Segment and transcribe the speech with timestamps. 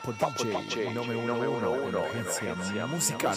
[0.00, 3.36] Papo DJ, 911, emergenza musicale.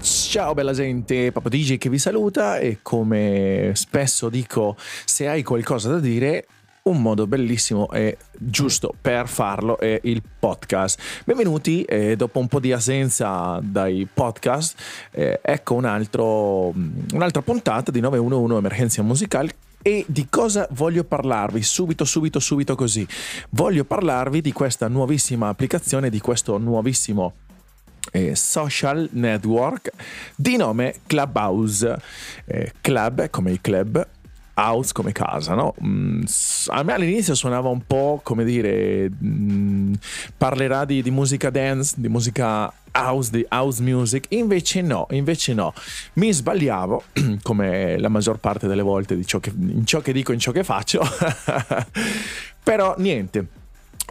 [0.00, 5.90] Ciao bella gente, Papo DJ che vi saluta e come spesso dico, se hai qualcosa
[5.90, 6.46] da dire,
[6.84, 11.22] un modo bellissimo e giusto per farlo è il podcast.
[11.24, 14.80] Benvenuti, eh, dopo un po' di assenza dai podcast,
[15.10, 16.72] eh, ecco un altro,
[17.12, 19.50] un'altra puntata di 911 Emergenza Musicale
[19.88, 21.62] e di cosa voglio parlarvi?
[21.62, 23.06] Subito, subito, subito così.
[23.50, 27.32] Voglio parlarvi di questa nuovissima applicazione, di questo nuovissimo
[28.12, 29.90] eh, social network
[30.36, 31.98] di nome Clubhouse.
[32.44, 34.06] Eh, club come il club,
[34.58, 35.74] house come casa, no?
[35.82, 36.22] Mm,
[36.66, 39.94] a me all'inizio suonava un po' come dire, mm,
[40.36, 45.72] parlerà di, di, musica dance, di musica house, di house music, invece no, invece no.
[46.14, 47.02] Mi sbagliavo,
[47.42, 50.50] come la maggior parte delle volte di ciò che, in ciò che dico, in ciò
[50.50, 51.02] che faccio,
[52.62, 53.46] però niente.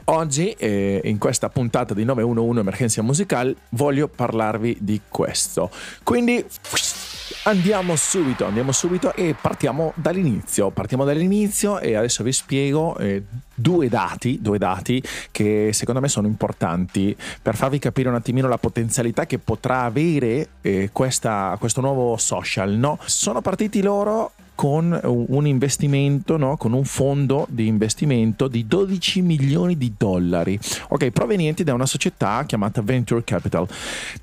[0.10, 5.70] Oggi, eh, in questa puntata di 911 Emergenza Musicale, voglio parlarvi di questo.
[6.04, 6.46] Quindi
[7.44, 10.70] Andiamo subito, andiamo subito e partiamo dall'inizio.
[10.70, 16.28] Partiamo dall'inizio e adesso vi spiego eh, due dati, due dati che secondo me sono
[16.28, 22.16] importanti per farvi capire un attimino la potenzialità che potrà avere eh, questa, questo nuovo
[22.18, 22.72] social.
[22.72, 22.98] No?
[23.06, 26.58] Sono partiti loro con un investimento, no?
[26.58, 32.44] con un fondo di investimento di 12 milioni di dollari, ok, provenienti da una società
[32.48, 33.68] chiamata Venture Capital.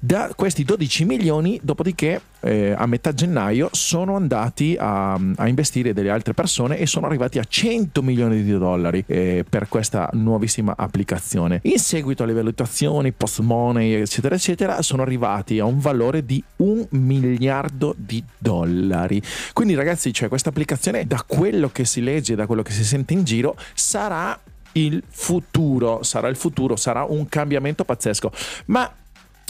[0.01, 6.11] Da questi 12 milioni, dopodiché eh, a metà gennaio sono andati a, a, investire delle
[6.11, 11.61] altre persone e sono arrivati a 100 milioni di dollari eh, per questa nuovissima applicazione.
[11.63, 16.85] In seguito alle valutazioni, post money, eccetera, eccetera, sono arrivati a un valore di un
[16.91, 19.23] miliardo di dollari.
[19.53, 23.13] Quindi ragazzi, cioè questa applicazione, da quello che si legge, da quello che si sente
[23.13, 24.39] in giro, sarà
[24.73, 28.33] il futuro, sarà il futuro, sarà un cambiamento pazzesco.
[28.67, 28.91] Ma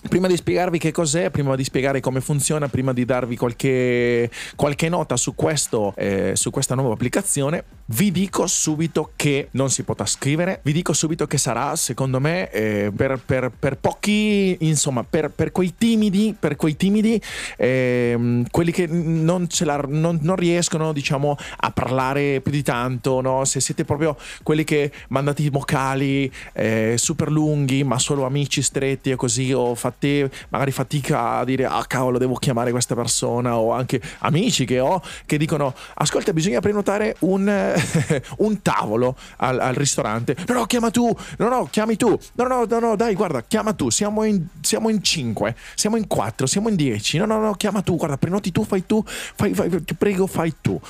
[0.06, 4.88] Prima di spiegarvi che cos'è, prima di spiegare come funziona, prima di darvi qualche, qualche
[4.90, 10.04] nota su, questo, eh, su questa nuova applicazione, vi dico subito che non si potrà
[10.04, 15.30] scrivere, vi dico subito che sarà, secondo me, eh, per, per, per, pochi, insomma, per,
[15.30, 17.20] per, quei timidi, per quei timidi,
[17.56, 23.44] eh, quelli che non, la, non, non, riescono, diciamo, a parlare più di tanto, no?
[23.46, 29.10] Se siete proprio quelli che mandate i vocali eh, super lunghi, ma solo amici stretti
[29.10, 33.56] e così, o fate fate magari fatica a dire ah cavolo devo chiamare questa persona
[33.56, 37.46] o anche amici che ho che dicono ascolta bisogna prenotare un,
[38.38, 42.64] un tavolo al, al, ristorante no no chiama tu no no chiami tu no no
[42.68, 46.68] no no dai guarda chiama tu siamo in, siamo in 5 siamo in 4 siamo
[46.68, 49.94] in 10 no no no chiama tu guarda prenoti tu fai tu fai, fai, ti
[49.94, 50.80] prego fai tu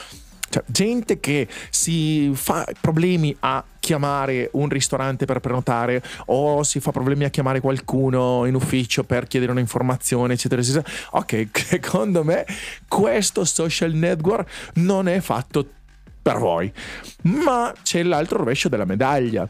[0.54, 6.92] cioè, gente che si fa problemi a chiamare un ristorante per prenotare o si fa
[6.92, 10.88] problemi a chiamare qualcuno in ufficio per chiedere un'informazione, eccetera, eccetera.
[11.10, 12.46] Ok, secondo me
[12.86, 15.66] questo social network non è fatto
[16.22, 16.72] per voi,
[17.22, 19.48] ma c'è l'altro rovescio della medaglia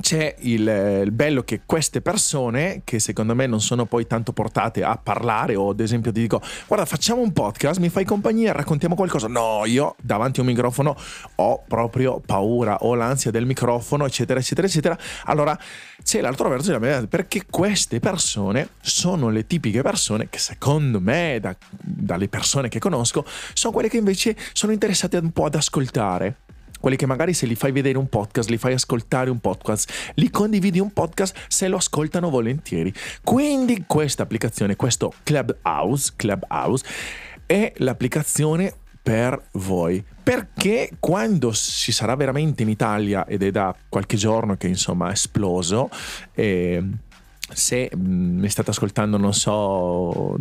[0.00, 4.82] c'è il, il, bello che queste persone, che secondo me non sono poi tanto portate
[4.82, 8.94] a parlare, o ad esempio ti dico, guarda, facciamo un podcast, mi fai compagnia, raccontiamo
[8.94, 9.26] qualcosa.
[9.26, 10.96] No, io davanti a un microfono
[11.36, 14.98] ho proprio paura, ho l'ansia del microfono, eccetera, eccetera, eccetera.
[15.24, 15.58] Allora
[16.02, 21.38] c'è l'altro verso della medaglia, perché queste persone sono le tipiche persone che secondo me,
[21.40, 26.36] da, dalle persone che conosco, sono quelle che invece sono interessate un po' ad ascoltare
[26.80, 30.30] quelli che magari se li fai vedere un podcast, li fai ascoltare un podcast, li
[30.30, 32.92] condividi un podcast, se lo ascoltano volentieri.
[33.22, 36.84] Quindi questa applicazione, questo Clubhouse, Clubhouse
[37.46, 40.04] è l'applicazione per voi.
[40.22, 45.12] Perché quando si sarà veramente in Italia, ed è da qualche giorno che insomma è
[45.12, 45.90] esploso,
[46.34, 46.82] eh,
[47.52, 50.36] se mi state ascoltando, non so,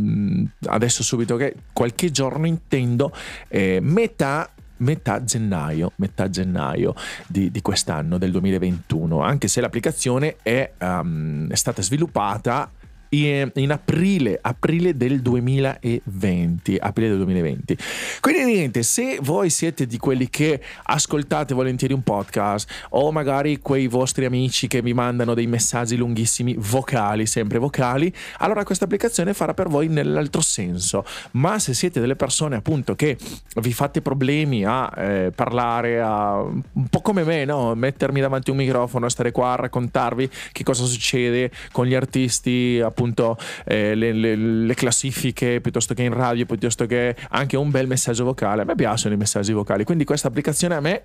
[0.66, 3.12] adesso subito che qualche giorno intendo,
[3.48, 6.94] eh, metà metà gennaio, metà gennaio
[7.28, 12.70] di, di, quest'anno, del 2021, anche se l'applicazione è, um, è stata sviluppata
[13.10, 16.78] in aprile, aprile del 2020.
[16.80, 17.78] Aprile del 2020.
[18.20, 23.88] Quindi niente, se voi siete di quelli che ascoltate volentieri un podcast o magari quei
[23.88, 29.54] vostri amici che vi mandano dei messaggi lunghissimi vocali, sempre vocali, allora questa applicazione farà
[29.54, 31.04] per voi nell'altro senso.
[31.32, 33.18] Ma se siete delle persone appunto che
[33.56, 37.74] vi fate problemi a eh, parlare, a, un po' come me, no?
[37.74, 42.80] mettermi davanti a un microfono, stare qua a raccontarvi che cosa succede con gli artisti
[42.84, 47.72] appunto appunto eh, le, le, le, classifiche piuttosto che in radio, piuttosto che anche un
[47.72, 48.64] bel messaggio vocale.
[48.64, 51.02] A me piacciono i messaggi vocali, quindi questa applicazione a me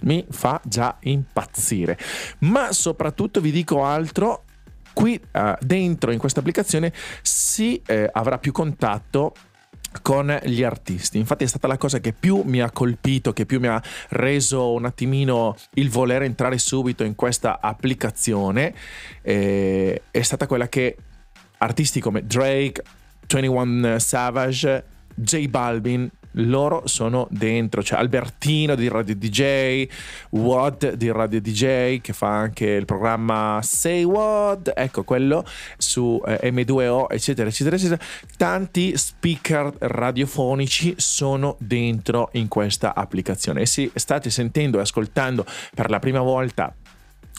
[0.00, 1.96] mi fa già impazzire.
[2.40, 4.44] Ma soprattutto vi dico altro,
[4.92, 9.34] qui uh, dentro in questa applicazione si eh, avrà più contatto
[10.02, 11.18] con gli artisti.
[11.18, 14.72] Infatti è stata la cosa che più mi ha colpito, che più mi ha reso
[14.72, 18.74] un attimino il voler entrare subito in questa applicazione,
[19.22, 20.96] eh, è stata quella che
[21.58, 22.82] artisti come Drake,
[23.26, 29.86] 21 Savage, J Balvin loro sono dentro, c'è Albertino di Radio DJ,
[30.30, 35.44] Wad di Radio DJ che fa anche il programma Say What, ecco quello
[35.76, 38.02] su eh, M2O eccetera eccetera eccetera,
[38.36, 43.62] tanti speaker radiofonici sono dentro in questa applicazione.
[43.62, 45.44] E se state sentendo e ascoltando
[45.74, 46.74] per la prima volta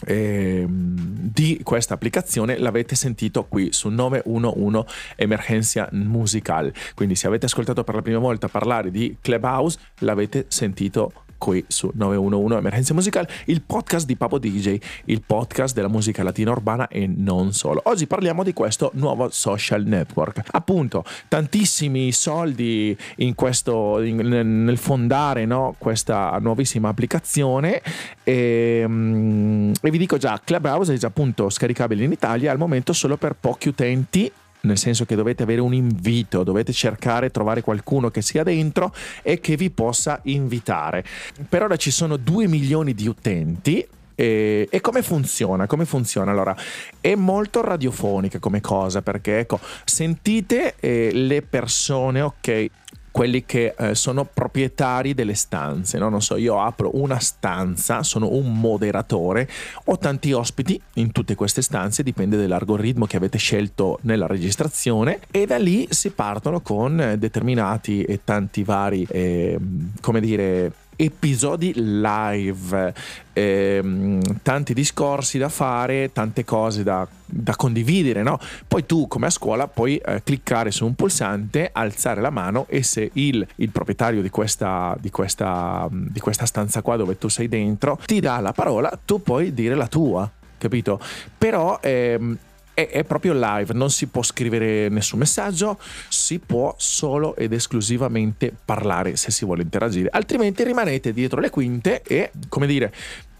[0.04, 4.84] eh, di questa applicazione l'avete sentito qui su 911
[5.16, 6.72] Emergenza Musical.
[6.94, 11.25] Quindi se avete ascoltato per la prima volta parlare di Clubhouse, l'avete sentito qui
[11.68, 16.88] su 911 Emergenza Musicale, il podcast di Papo DJ, il podcast della musica latina urbana
[16.88, 17.80] e non solo.
[17.84, 20.42] Oggi parliamo di questo nuovo social network.
[20.52, 22.96] Appunto, tantissimi soldi
[23.34, 27.82] questo, in, nel fondare no, questa nuovissima applicazione
[28.22, 32.92] e, mm, e vi dico già, Clubhouse è già appunto scaricabile in Italia al momento
[32.92, 34.30] solo per pochi utenti
[34.66, 39.40] nel senso che dovete avere un invito, dovete cercare, trovare qualcuno che sia dentro e
[39.40, 41.04] che vi possa invitare.
[41.48, 43.86] Per ora ci sono 2 milioni di utenti,
[44.18, 45.66] e, e, come funziona?
[45.66, 46.30] Come funziona?
[46.30, 46.56] Allora,
[47.00, 52.70] è molto radiofonica come cosa perché, ecco, sentite eh, le persone, ok,
[53.16, 55.96] quelli che eh, sono proprietari delle stanze.
[55.96, 56.10] No?
[56.10, 59.48] Non so, io apro una stanza, sono un moderatore,
[59.84, 65.46] ho tanti ospiti in tutte queste stanze, dipende dall'algoritmo che avete scelto nella registrazione e
[65.46, 69.58] da lì si partono con determinati e tanti vari, eh,
[70.02, 72.94] come dire, episodi live,
[73.32, 78.38] ehm, tanti discorsi da fare, tante cose da, da condividere, no?
[78.66, 82.82] Poi tu come a scuola puoi eh, cliccare su un pulsante, alzare la mano e
[82.82, 87.48] se il, il proprietario di questa, di, questa, di questa stanza qua dove tu sei
[87.48, 91.00] dentro ti dà la parola, tu puoi dire la tua capito?
[91.36, 92.36] Però ehm,
[92.76, 95.78] è, è, proprio live, non si può scrivere nessun messaggio,
[96.10, 102.02] si può solo ed esclusivamente parlare se si vuole interagire, altrimenti rimanete dietro le quinte
[102.02, 102.92] e, come dire,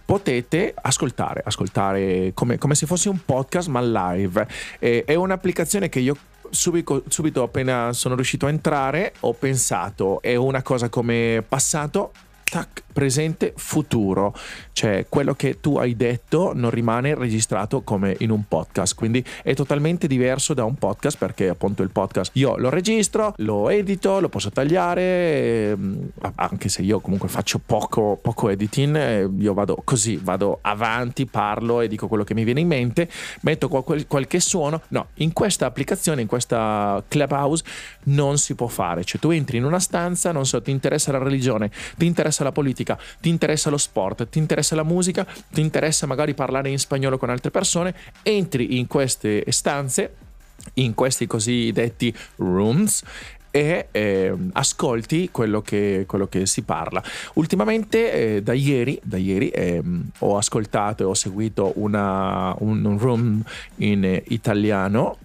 [0.07, 4.49] potete ascoltare, ascoltare come, come se fosse un podcast ma live.
[4.79, 6.17] E, è un'applicazione che io
[6.49, 12.13] subito, subito appena sono riuscito a entrare ho pensato è una cosa come passato,
[12.57, 14.35] tac, presente, futuro,
[14.73, 19.53] cioè quello che tu hai detto non rimane registrato come in un podcast, quindi è
[19.53, 24.31] totalmente diverso da un podcast perché appunto il podcast io lo registro, lo edito, lo
[24.31, 30.17] posso tagliare, ehm, anche se io comunque faccio poco, poco editing, eh, io vado così,
[30.17, 33.07] vado avanti, parlo e dico quello che mi viene in mente,
[33.43, 37.63] metto qual- qualche suono, no, in questa applicazione, in questa Clubhouse
[38.05, 41.19] non si può fare, cioè tu entri in una stanza, non so, ti interessa la
[41.19, 46.07] religione, ti interessa la politica, ti interessa lo sport, ti interessa la musica, ti interessa
[46.07, 50.15] magari parlare in spagnolo con altre persone, entri in queste stanze,
[50.75, 53.03] in questi cosiddetti rooms
[53.57, 57.03] e eh, ascolti quello che, quello che, si parla.
[57.35, 59.83] Ultimamente, eh, da ieri, da ieri eh,
[60.19, 63.43] ho ascoltato e ho seguito una, un, un room
[63.77, 65.17] in italiano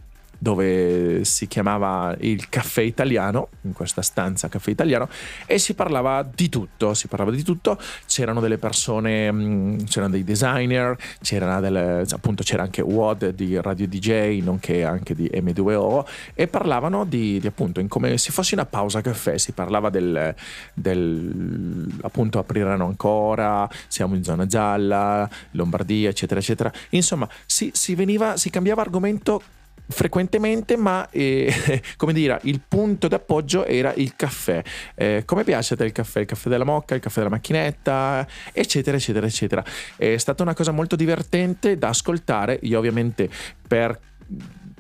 [0.42, 5.08] dove si chiamava il caffè italiano, in questa stanza caffè italiano,
[5.46, 10.24] e si parlava di tutto, si parlava di tutto, c'erano delle persone, mm, c'erano dei
[10.24, 16.48] designer, c'era delle, appunto c'era anche WOD di Radio DJ, nonché anche di M2O, e
[16.48, 20.34] parlavano di, di appunto, come se fosse una pausa caffè, si parlava del,
[20.74, 26.72] del appunto apriranno ancora, siamo in zona gialla, Lombardia, eccetera, eccetera.
[26.90, 29.60] Insomma, si, si veniva, si cambiava argomento
[29.92, 31.54] frequentemente, ma eh,
[31.98, 34.62] come dire, il punto d'appoggio era il caffè.
[34.96, 36.22] Eh, come piace a te il caffè?
[36.22, 39.64] Il caffè della mocca, il caffè della macchinetta, eccetera, eccetera, eccetera.
[39.96, 42.60] È stata una cosa molto divertente da ascoltare.
[42.64, 43.30] Io ovviamente
[43.68, 44.00] per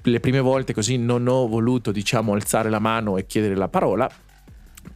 [0.03, 4.09] le prime volte così non ho voluto diciamo alzare la mano e chiedere la parola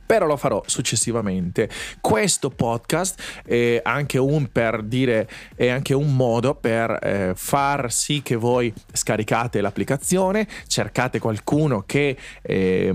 [0.05, 1.69] però lo farò successivamente.
[1.99, 4.49] Questo podcast è anche un
[4.83, 11.83] dire, è anche un modo per eh, far sì che voi scaricate l'applicazione, cercate qualcuno
[11.85, 12.93] che eh,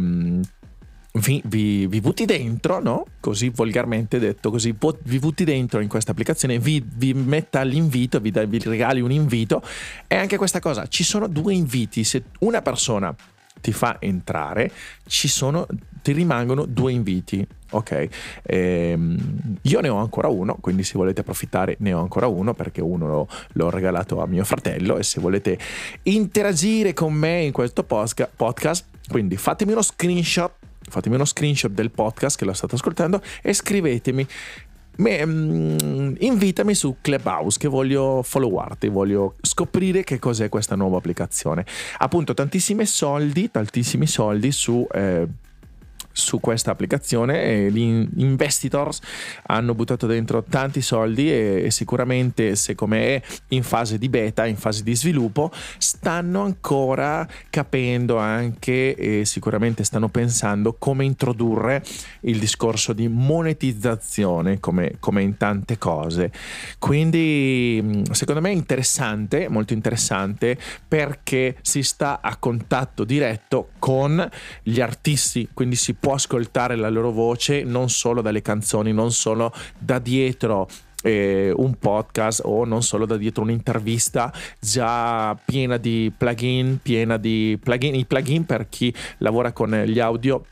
[1.12, 3.05] vi, vi, vi, butti dentro, no?
[3.19, 8.31] Così volgarmente detto, così vi butti dentro in questa applicazione, vi, vi metta l'invito, vi,
[8.31, 9.62] vi regali un invito.
[10.07, 12.05] E anche questa cosa, ci sono due inviti.
[12.05, 13.14] Se una persona
[13.61, 14.71] ti fa entrare,
[15.07, 15.67] ci sono,
[16.02, 17.47] ti rimangono due inviti.
[17.71, 18.09] ok?
[18.42, 22.80] Ehm, io ne ho ancora uno, quindi se volete approfittare ne ho ancora uno perché
[22.80, 25.59] uno l'ho, l'ho regalato a mio fratello e se volete
[26.04, 30.52] interagire con me in questo podcast, quindi fatemi uno screenshot
[30.83, 34.26] fatemi uno screenshot del podcast che lo state ascoltando e scrivetemi
[35.00, 41.64] Me, um, invitami su Clubhouse che voglio followarti, voglio scoprire che cos'è questa nuova applicazione.
[41.99, 45.26] Appunto, tantissimi soldi, tantissimi soldi su eh,
[46.12, 49.00] su questa applicazione e gli investitors
[49.47, 54.47] hanno buttato dentro tanti soldi e, e sicuramente se come è in fase di beta,
[54.47, 61.83] in fase di sviluppo, stanno ancora capendo anche e sicuramente stanno pensando come introdurre
[62.23, 66.33] il discorso di monetizzazione come, come in tante cose.
[66.79, 74.29] Quindi secondo me è interessante, molto interessante perché si sta a contatto diretto con
[74.62, 79.52] gli artisti, quindi si può ascoltare la loro voce non solo dalle canzoni, non solo
[79.79, 80.69] da dietro
[81.02, 87.59] eh, un podcast o non solo da dietro un'intervista già piena di plugin, piena di
[87.62, 90.45] plugin, i plugin per chi lavora con gli audio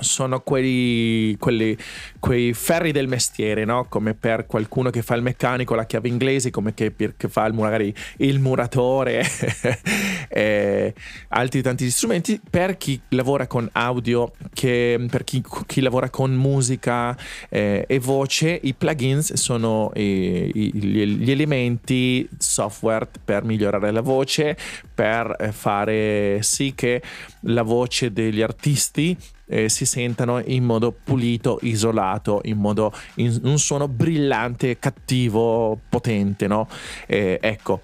[0.00, 1.76] sono quei, quelli,
[2.18, 3.86] quei ferri del mestiere, no?
[3.88, 7.54] come per qualcuno che fa il meccanico, la chiave inglese, come che, che fa il,
[7.54, 9.24] magari il muratore,
[10.28, 10.94] e
[11.28, 12.40] altri tanti strumenti.
[12.48, 17.16] Per chi lavora con audio, che, per chi, chi, lavora con musica
[17.48, 24.56] eh, e voce, i plugins sono i, gli, gli elementi software per migliorare la voce,
[24.94, 27.02] per eh, fare sì che
[27.42, 29.16] la voce degli artisti
[29.50, 36.46] eh, si sentano in modo pulito, isolato, in modo in un suono brillante, cattivo, potente,
[36.46, 36.68] no?
[37.06, 37.82] Eh, ecco.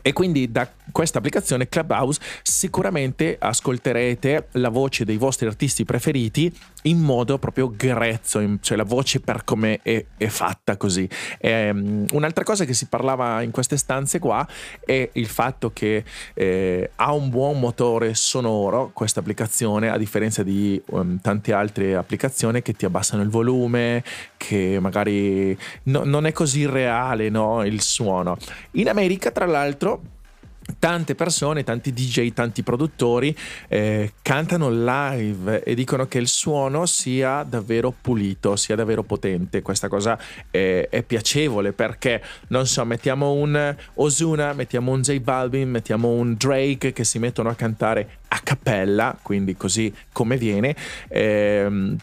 [0.00, 6.98] E quindi da questa applicazione Clubhouse sicuramente ascolterete la voce dei vostri artisti preferiti in
[6.98, 11.08] modo proprio grezzo, cioè la voce per come è, è fatta così.
[11.38, 14.46] E, um, un'altra cosa che si parlava in queste stanze qua
[14.84, 20.80] è il fatto che eh, ha un buon motore sonoro questa applicazione a differenza di
[20.86, 24.02] um, tante altre applicazioni che ti abbassano il volume,
[24.36, 28.36] che magari no, non è così reale no, il suono.
[28.72, 29.81] In America tra l'altro
[30.78, 33.36] tante persone, tanti DJ, tanti produttori
[33.68, 39.62] eh, cantano live e dicono che il suono sia davvero pulito, sia davvero potente.
[39.62, 40.18] Questa cosa
[40.50, 46.34] è, è piacevole perché, non so, mettiamo un Osuna, mettiamo un J Balvin, mettiamo un
[46.38, 50.74] Drake che si mettono a cantare a cappella, quindi così come viene.
[51.08, 51.96] Eh,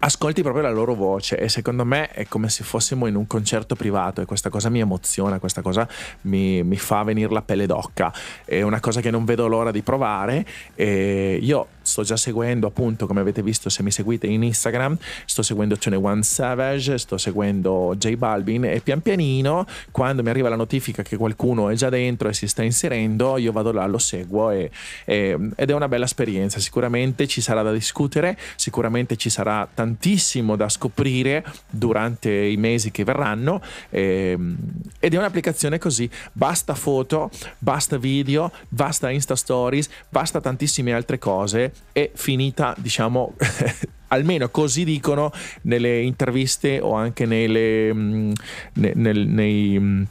[0.00, 3.74] ascolti proprio la loro voce e secondo me è come se fossimo in un concerto
[3.74, 5.88] privato e questa cosa mi emoziona, questa cosa
[6.22, 8.12] mi, mi fa venire la pelle d'occa,
[8.44, 13.06] è una cosa che non vedo l'ora di provare e io sto già seguendo appunto
[13.06, 17.94] come avete visto se mi seguite in Instagram sto seguendo Tune One Savage sto seguendo
[17.96, 22.28] J Balvin e pian pianino quando mi arriva la notifica che qualcuno è già dentro
[22.28, 24.70] e si sta inserendo io vado là lo seguo e,
[25.04, 26.60] e, ed è una bella esperienza.
[26.60, 33.04] Sicuramente ci sarà da discutere sicuramente ci sarà tantissimo da scoprire durante i mesi che
[33.04, 34.56] verranno e, ehm,
[34.98, 41.72] ed è un'applicazione così basta foto basta video basta insta stories basta tantissime altre cose
[41.92, 43.34] è finita, diciamo,
[44.08, 45.32] almeno così dicono
[45.62, 48.32] nelle interviste o anche nelle, mh,
[48.74, 50.06] ne, nel, nei...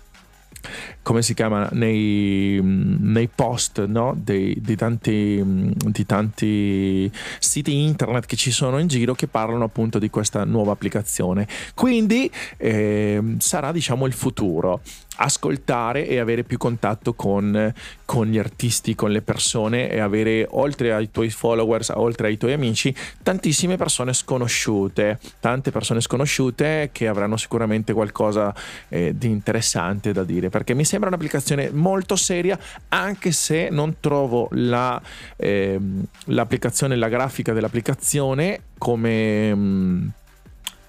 [1.07, 4.13] Come si chiama nei, nei post no?
[4.21, 7.09] dei, di, tanti, di, tanti,
[7.39, 12.29] siti internet che ci sono in giro che parlano appunto di questa nuova applicazione quindi
[12.57, 14.81] eh, sarà diciamo il futuro
[15.17, 17.73] ascoltare e avere più contatto con,
[18.05, 22.53] con, gli artisti, con le persone e avere oltre ai tuoi followers, oltre ai tuoi
[22.53, 28.53] amici, tantissime persone sconosciute, tante persone sconosciute che avranno sicuramente qualcosa
[28.89, 32.57] eh, di interessante da dire, perché mi sembra un'applicazione molto seria,
[32.89, 34.99] anche se non trovo la,
[35.35, 35.79] eh,
[36.25, 39.55] l'applicazione, la grafica dell'applicazione come...
[39.55, 40.07] Mm,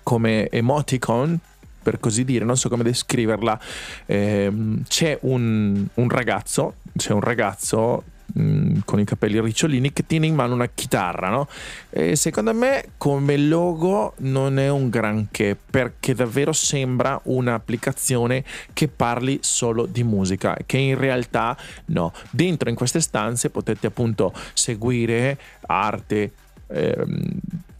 [0.08, 1.38] come emoticon
[1.82, 3.60] per così dire, non so come descriverla.
[4.06, 4.50] Eh,
[4.88, 8.04] c'è un, un, ragazzo, c'è un ragazzo
[8.38, 11.48] mm, con i capelli ricciolini che tiene in mano una chitarra, no?
[11.90, 19.38] E secondo me come logo non è un granché perché davvero sembra un'applicazione che parli
[19.42, 21.56] solo di musica, che in realtà
[21.86, 22.12] no.
[22.30, 26.32] Dentro in queste stanze potete appunto seguire arte,
[26.66, 27.30] ehm,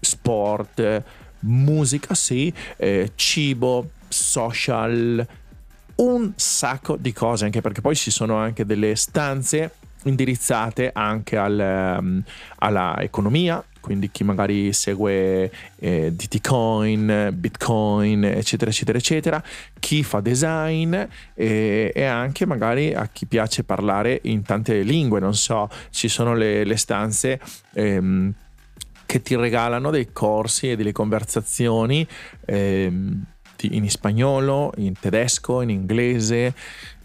[0.01, 1.03] sport,
[1.41, 5.27] musica, sì, eh, cibo, social,
[5.97, 9.73] un sacco di cose, anche perché poi ci sono anche delle stanze
[10.05, 12.23] indirizzate anche al, um,
[12.59, 19.43] alla economia, quindi chi magari segue eh, DT Bitcoin, eccetera, eccetera, eccetera,
[19.79, 20.95] chi fa design
[21.35, 26.35] e, e, anche magari a chi piace parlare in tante lingue, non so, ci sono
[26.35, 27.41] le, le stanze.
[27.75, 28.35] Ehm,
[29.07, 32.07] che ti regalano dei corsi e delle conversazioni
[32.45, 33.25] ehm,
[33.63, 36.55] in spagnolo, in tedesco, in inglese,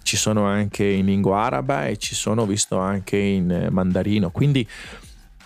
[0.04, 4.30] ci sono anche in lingua araba e ci sono visto anche in mandarino.
[4.30, 4.68] Quindi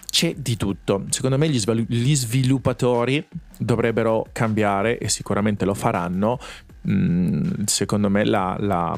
[0.09, 1.05] c'è di tutto.
[1.09, 3.25] Secondo me gli, svilu- gli sviluppatori
[3.57, 6.39] dovrebbero cambiare e sicuramente lo faranno.
[6.89, 8.97] Mm, secondo me la, la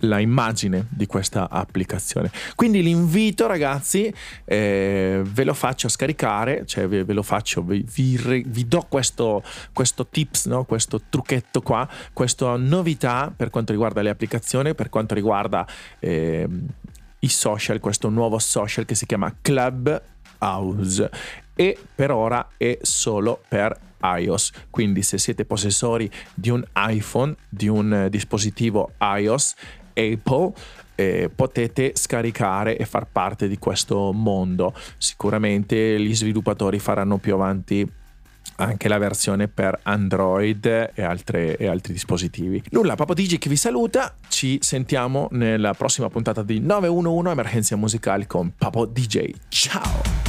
[0.00, 2.30] la immagine di questa applicazione.
[2.54, 4.12] Quindi l'invito ragazzi
[4.44, 9.42] eh, ve lo faccio scaricare, cioè ve, ve lo faccio, vi, vi, vi do questo,
[9.72, 10.64] questo tips, no?
[10.64, 15.66] questo trucchetto qua, questa novità per quanto riguarda le applicazioni, per quanto riguarda
[15.98, 16.48] eh,
[17.20, 21.10] i social, questo nuovo social che si chiama Clubhouse
[21.54, 24.52] e per ora è solo per iOS.
[24.70, 29.54] Quindi se siete possessori di un iPhone, di un dispositivo iOS,
[29.98, 30.52] Apple,
[30.94, 34.74] eh, potete scaricare e far parte di questo mondo.
[34.96, 37.88] Sicuramente gli sviluppatori faranno più avanti
[38.56, 42.62] anche la versione per Android e, altre, e altri dispositivi.
[42.70, 48.26] Nulla, Papo Digi che vi saluta, ci sentiamo nella prossima puntata di 911 Emergenza Musicale
[48.26, 49.30] con Papo DJ.
[49.48, 50.27] Ciao!